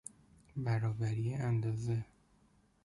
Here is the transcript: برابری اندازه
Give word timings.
برابری 0.55 1.33
اندازه 1.33 2.05